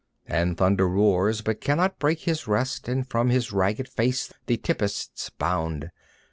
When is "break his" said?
1.99-2.47